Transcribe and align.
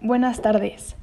Buenas 0.00 0.40
tardes. 0.42 0.94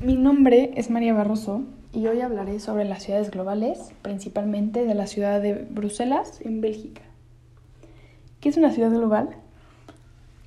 Mi 0.00 0.16
nombre 0.16 0.70
es 0.76 0.88
María 0.88 1.12
Barroso 1.12 1.64
y 1.92 2.06
hoy 2.06 2.22
hablaré 2.22 2.58
sobre 2.58 2.86
las 2.86 3.02
ciudades 3.02 3.30
globales, 3.30 3.92
principalmente 4.00 4.86
de 4.86 4.94
la 4.94 5.06
ciudad 5.06 5.42
de 5.42 5.52
Bruselas, 5.52 6.40
en 6.40 6.62
Bélgica. 6.62 7.02
¿Qué 8.40 8.48
es 8.48 8.56
una 8.56 8.72
ciudad 8.72 8.90
global? 8.90 9.36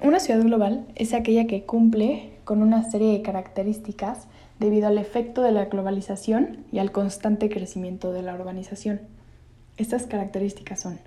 Una 0.01 0.19
ciudad 0.19 0.41
global 0.41 0.87
es 0.95 1.13
aquella 1.13 1.45
que 1.45 1.63
cumple 1.63 2.31
con 2.45 2.63
una 2.63 2.89
serie 2.89 3.11
de 3.11 3.21
características 3.21 4.27
debido 4.57 4.87
al 4.87 4.97
efecto 4.97 5.43
de 5.43 5.51
la 5.51 5.65
globalización 5.65 6.65
y 6.71 6.79
al 6.79 6.91
constante 6.91 7.47
crecimiento 7.47 8.11
de 8.11 8.23
la 8.23 8.33
urbanización. 8.33 9.01
Estas 9.77 10.07
características 10.07 10.79
son 10.81 10.99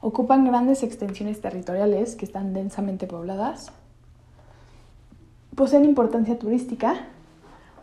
Ocupan 0.00 0.44
grandes 0.44 0.82
extensiones 0.82 1.40
territoriales 1.40 2.16
que 2.16 2.24
están 2.24 2.52
densamente 2.52 3.06
pobladas. 3.06 3.70
Poseen 5.58 5.84
importancia 5.84 6.38
turística. 6.38 7.08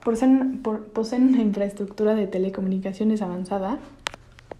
Poseen, 0.02 0.64
poseen 0.94 1.28
una 1.28 1.42
infraestructura 1.42 2.16
de 2.16 2.26
telecomunicaciones 2.26 3.22
avanzada. 3.22 3.80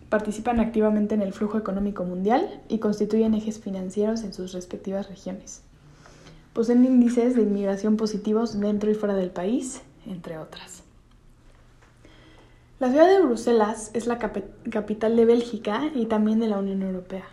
Participan 0.10 0.60
activamente 0.60 1.16
en 1.16 1.22
el 1.22 1.32
flujo 1.32 1.58
económico 1.58 2.04
mundial 2.04 2.62
y 2.68 2.80
constituyen 2.80 3.34
ejes 3.34 3.62
financieros 3.62 4.24
en 4.24 4.34
sus 4.34 4.52
respectivas 4.52 5.08
regiones. 5.08 5.62
Poseen 6.52 6.84
índices 6.84 7.38
de 7.38 7.44
inmigración 7.44 7.96
positivos 7.96 8.60
dentro 8.60 8.92
y 8.92 8.96
fuera 8.96 9.16
del 9.16 9.30
país, 9.30 9.82
entre 10.06 10.38
otras. 10.38 10.84
La 12.82 12.90
ciudad 12.90 13.08
de 13.08 13.22
Bruselas 13.22 13.92
es 13.94 14.08
la 14.08 14.20
capital 14.20 15.16
de 15.16 15.24
Bélgica 15.24 15.90
y 15.96 16.08
también 16.08 16.42
de 16.42 16.50
la 16.50 16.60
Unión 16.60 16.82
Europea. 16.82 17.24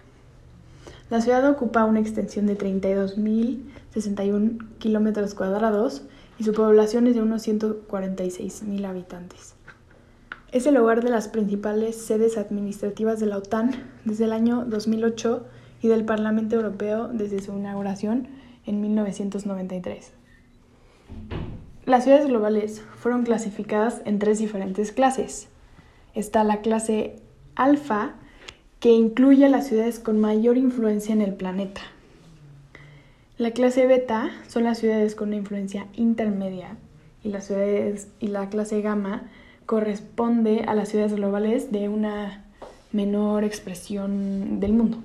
La 1.12 1.20
ciudad 1.20 1.46
ocupa 1.46 1.84
una 1.84 2.00
extensión 2.00 2.46
de 2.46 2.56
32.061 2.56 4.78
kilómetros 4.78 5.34
cuadrados 5.34 6.04
y 6.38 6.44
su 6.44 6.54
población 6.54 7.06
es 7.06 7.16
de 7.16 7.20
unos 7.20 7.46
146.000 7.46 8.86
habitantes. 8.86 9.54
Es 10.52 10.64
el 10.64 10.78
hogar 10.78 11.04
de 11.04 11.10
las 11.10 11.28
principales 11.28 11.96
sedes 11.96 12.38
administrativas 12.38 13.20
de 13.20 13.26
la 13.26 13.36
OTAN 13.36 13.72
desde 14.06 14.24
el 14.24 14.32
año 14.32 14.64
2008 14.64 15.44
y 15.82 15.88
del 15.88 16.06
Parlamento 16.06 16.56
Europeo 16.56 17.08
desde 17.08 17.42
su 17.42 17.58
inauguración 17.58 18.28
en 18.64 18.80
1993. 18.80 20.12
Las 21.84 22.04
ciudades 22.04 22.26
globales 22.26 22.82
fueron 22.96 23.24
clasificadas 23.24 24.00
en 24.06 24.18
tres 24.18 24.38
diferentes 24.38 24.92
clases. 24.92 25.50
Está 26.14 26.42
la 26.42 26.62
clase 26.62 27.16
alfa, 27.54 28.14
que 28.82 28.90
incluye 28.90 29.46
a 29.46 29.48
las 29.48 29.68
ciudades 29.68 30.00
con 30.00 30.20
mayor 30.20 30.58
influencia 30.58 31.12
en 31.12 31.20
el 31.20 31.34
planeta. 31.34 31.82
La 33.38 33.52
clase 33.52 33.86
beta 33.86 34.32
son 34.48 34.64
las 34.64 34.78
ciudades 34.78 35.14
con 35.14 35.28
una 35.28 35.36
influencia 35.36 35.86
intermedia 35.94 36.76
y 37.22 37.28
las 37.28 37.46
ciudades 37.46 38.08
y 38.18 38.26
la 38.26 38.48
clase 38.48 38.82
gamma 38.82 39.30
corresponde 39.66 40.64
a 40.66 40.74
las 40.74 40.88
ciudades 40.88 41.14
globales 41.14 41.70
de 41.70 41.88
una 41.88 42.44
menor 42.90 43.44
expresión 43.44 44.58
del 44.58 44.72
mundo. 44.72 44.98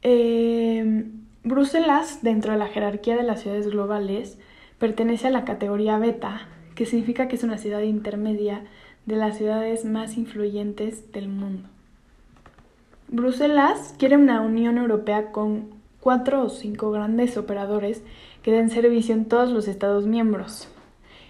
Eh, 0.00 1.04
Bruselas, 1.44 2.20
dentro 2.22 2.52
de 2.52 2.58
la 2.58 2.68
jerarquía 2.68 3.14
de 3.14 3.24
las 3.24 3.42
ciudades 3.42 3.66
globales, 3.66 4.38
pertenece 4.78 5.26
a 5.26 5.30
la 5.30 5.44
categoría 5.44 5.98
beta, 5.98 6.48
que 6.74 6.86
significa 6.86 7.28
que 7.28 7.36
es 7.36 7.44
una 7.44 7.58
ciudad 7.58 7.82
intermedia 7.82 8.64
de 9.04 9.16
las 9.16 9.36
ciudades 9.36 9.84
más 9.84 10.16
influyentes 10.16 11.12
del 11.12 11.28
mundo. 11.28 11.68
Bruselas 13.12 13.92
quiere 13.98 14.16
una 14.16 14.40
Unión 14.40 14.78
Europea 14.78 15.32
con 15.32 15.64
cuatro 15.98 16.44
o 16.44 16.48
cinco 16.48 16.92
grandes 16.92 17.36
operadores 17.36 18.04
que 18.44 18.52
den 18.52 18.70
servicio 18.70 19.16
en 19.16 19.24
todos 19.24 19.50
los 19.50 19.66
Estados 19.66 20.06
miembros. 20.06 20.68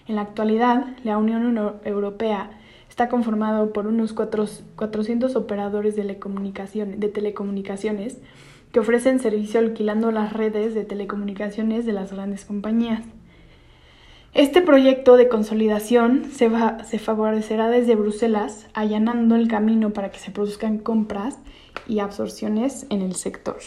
En 0.07 0.17
la 0.17 0.21
actualidad, 0.21 0.89
la 1.05 1.17
Unión 1.17 1.81
Europea 1.87 2.51
está 2.91 3.09
conformada 3.09 3.65
por 3.73 3.87
unos 3.87 4.13
400 4.13 5.35
operadores 5.37 5.97
de 5.97 6.05
telecomunicaciones 7.09 8.19
que 8.73 8.81
ofrecen 8.81 9.19
servicio 9.19 9.59
alquilando 9.61 10.13
las 10.13 10.35
redes 10.35 10.75
de 10.75 10.85
telecomunicaciones 10.85 11.87
de 11.87 11.95
las 11.95 12.13
grandes 12.13 12.45
compañías. 12.45 13.05
Este 14.35 14.61
proyecto 14.61 15.17
de 15.17 15.29
consolidación 15.29 16.27
se, 16.31 16.51
se, 16.85 16.99
favorecerá 17.01 17.69
desde 17.69 17.97
Bruselas, 17.97 18.69
allanando 18.75 19.35
el 19.35 19.49
camino 19.49 19.91
para 19.91 20.11
que 20.13 20.21
se 20.21 20.31
produzcan 20.31 20.79
compras 20.79 21.39
y 21.91 21.99
absorciones 21.99 22.87
en 22.89 23.03
el 23.03 23.17
sector. 23.17 23.59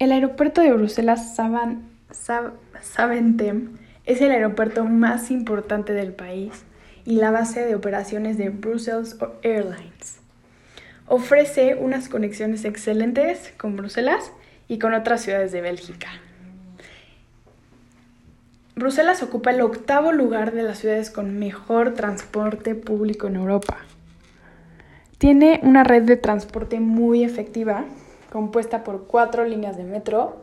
El 0.00 0.10
aeropuerto 0.10 0.60
de 0.60 0.72
Bruselas 0.72 1.36
Saventem 2.82 3.78
es 4.04 4.20
el 4.20 4.32
aeropuerto 4.32 4.84
más 4.84 5.30
importante 5.30 5.92
del 5.92 6.12
país 6.12 6.64
y 7.04 7.16
la 7.16 7.30
base 7.30 7.64
de 7.64 7.74
operaciones 7.76 8.36
de 8.36 8.48
Brussels 8.50 9.16
Airlines. 9.42 10.18
Ofrece 11.06 11.76
unas 11.76 12.08
conexiones 12.08 12.64
excelentes 12.64 13.54
con 13.56 13.76
Bruselas 13.76 14.32
y 14.66 14.78
con 14.78 14.94
otras 14.94 15.22
ciudades 15.22 15.52
de 15.52 15.60
Bélgica. 15.60 16.08
Bruselas 18.74 19.22
ocupa 19.22 19.52
el 19.52 19.60
octavo 19.60 20.12
lugar 20.12 20.52
de 20.52 20.64
las 20.64 20.78
ciudades 20.78 21.10
con 21.10 21.38
mejor 21.38 21.94
transporte 21.94 22.74
público 22.74 23.28
en 23.28 23.36
Europa. 23.36 23.87
Tiene 25.18 25.58
una 25.64 25.82
red 25.82 26.04
de 26.04 26.16
transporte 26.16 26.78
muy 26.78 27.24
efectiva, 27.24 27.84
compuesta 28.30 28.84
por 28.84 29.08
cuatro 29.08 29.44
líneas 29.44 29.76
de 29.76 29.82
metro, 29.82 30.36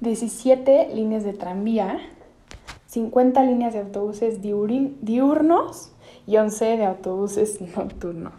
17 0.00 0.88
líneas 0.94 1.22
de 1.22 1.34
tranvía, 1.34 1.98
50 2.86 3.42
líneas 3.42 3.74
de 3.74 3.80
autobuses 3.80 4.40
diurnos 4.40 5.92
y 6.26 6.38
11 6.38 6.64
de 6.64 6.86
autobuses 6.86 7.60
nocturnos. 7.76 8.32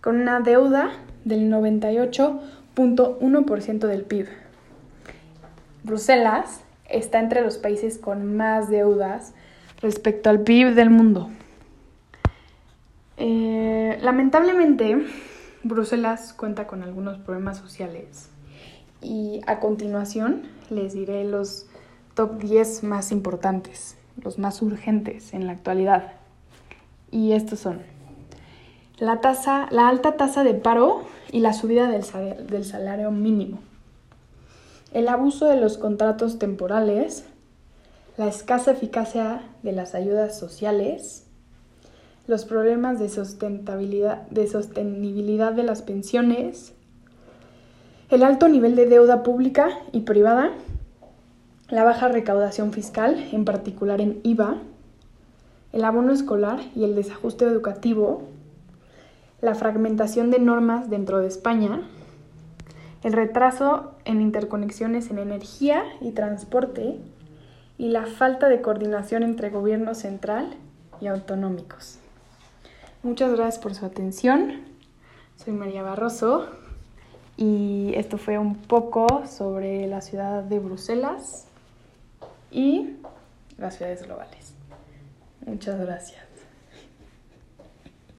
con 0.00 0.20
una 0.20 0.40
deuda 0.40 0.90
del 1.24 1.48
98.1% 1.52 3.86
del 3.86 4.02
PIB. 4.02 4.26
Bruselas 5.84 6.64
está 6.88 7.20
entre 7.20 7.42
los 7.42 7.58
países 7.58 7.98
con 7.98 8.36
más 8.36 8.68
deudas 8.68 9.34
respecto 9.80 10.30
al 10.30 10.40
PIB 10.40 10.74
del 10.74 10.90
mundo. 10.90 11.30
Eh, 13.16 13.96
lamentablemente, 14.02 15.06
Bruselas 15.62 16.32
cuenta 16.32 16.66
con 16.66 16.82
algunos 16.82 17.18
problemas 17.18 17.58
sociales 17.58 18.28
y 19.00 19.40
a 19.46 19.60
continuación 19.60 20.42
les 20.70 20.94
diré 20.94 21.22
los 21.24 21.68
top 22.14 22.38
10 22.38 22.82
más 22.82 23.12
importantes, 23.12 23.96
los 24.22 24.38
más 24.38 24.62
urgentes 24.62 25.34
en 25.34 25.46
la 25.46 25.52
actualidad. 25.52 26.12
Y 27.10 27.32
estos 27.32 27.60
son 27.60 27.80
la, 28.98 29.20
tasa, 29.20 29.68
la 29.70 29.88
alta 29.88 30.16
tasa 30.16 30.44
de 30.44 30.54
paro 30.54 31.02
y 31.32 31.40
la 31.40 31.52
subida 31.52 31.88
del 31.88 32.04
salario, 32.04 32.44
del 32.44 32.64
salario 32.64 33.10
mínimo, 33.10 33.58
el 34.92 35.08
abuso 35.08 35.46
de 35.46 35.56
los 35.56 35.78
contratos 35.78 36.38
temporales, 36.38 37.24
la 38.16 38.28
escasa 38.28 38.72
eficacia 38.72 39.42
de 39.62 39.72
las 39.72 39.94
ayudas 39.94 40.38
sociales, 40.38 41.24
los 42.26 42.44
problemas 42.44 42.98
de 42.98 43.06
de 43.06 44.46
sostenibilidad 44.46 45.52
de 45.52 45.62
las 45.62 45.82
pensiones, 45.82 46.72
el 48.10 48.22
alto 48.22 48.48
nivel 48.48 48.76
de 48.76 48.86
deuda 48.86 49.22
pública 49.22 49.70
y 49.92 50.00
privada, 50.00 50.52
la 51.68 51.82
baja 51.82 52.08
recaudación 52.08 52.72
fiscal, 52.72 53.28
en 53.32 53.44
particular 53.44 54.00
en 54.00 54.20
IVA, 54.22 54.58
el 55.72 55.84
abono 55.84 56.12
escolar 56.12 56.60
y 56.76 56.84
el 56.84 56.94
desajuste 56.94 57.46
educativo, 57.46 58.22
la 59.40 59.54
fragmentación 59.54 60.30
de 60.30 60.38
normas 60.38 60.90
dentro 60.90 61.20
de 61.20 61.28
España, 61.28 61.80
el 63.02 63.12
retraso 63.12 63.92
en 64.04 64.20
interconexiones 64.20 65.10
en 65.10 65.18
energía 65.18 65.84
y 66.00 66.12
transporte 66.12 66.98
y 67.78 67.88
la 67.88 68.06
falta 68.06 68.48
de 68.48 68.60
coordinación 68.60 69.22
entre 69.22 69.50
gobierno 69.50 69.94
central 69.94 70.54
y 71.00 71.06
autonómicos. 71.06 71.98
Muchas 73.02 73.32
gracias 73.32 73.58
por 73.62 73.74
su 73.74 73.84
atención. 73.84 74.60
Soy 75.36 75.54
María 75.54 75.82
Barroso 75.82 76.46
y 77.36 77.92
esto 77.96 78.16
fue 78.16 78.38
un 78.38 78.54
poco 78.54 79.26
sobre 79.26 79.86
la 79.88 80.00
ciudad 80.02 80.42
de 80.44 80.58
Bruselas 80.58 81.48
y 82.54 82.96
las 83.58 83.76
ciudades 83.76 84.04
globales. 84.04 84.54
Muchas 85.44 85.78
gracias. 85.80 86.33